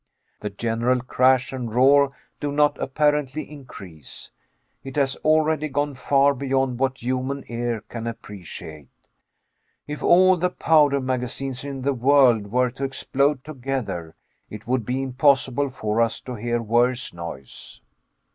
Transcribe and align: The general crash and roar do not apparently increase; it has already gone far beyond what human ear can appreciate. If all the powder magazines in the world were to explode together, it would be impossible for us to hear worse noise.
The 0.39 0.49
general 0.49 1.01
crash 1.01 1.53
and 1.53 1.71
roar 1.71 2.11
do 2.39 2.51
not 2.51 2.75
apparently 2.81 3.43
increase; 3.43 4.31
it 4.83 4.95
has 4.95 5.15
already 5.17 5.67
gone 5.69 5.93
far 5.93 6.33
beyond 6.33 6.79
what 6.79 7.03
human 7.03 7.43
ear 7.47 7.81
can 7.87 8.07
appreciate. 8.07 8.89
If 9.85 10.01
all 10.01 10.37
the 10.37 10.49
powder 10.49 10.99
magazines 10.99 11.63
in 11.63 11.83
the 11.83 11.93
world 11.93 12.47
were 12.51 12.71
to 12.71 12.83
explode 12.83 13.43
together, 13.43 14.15
it 14.49 14.65
would 14.65 14.87
be 14.87 15.03
impossible 15.03 15.69
for 15.69 16.01
us 16.01 16.19
to 16.21 16.33
hear 16.33 16.63
worse 16.63 17.13
noise. 17.13 17.79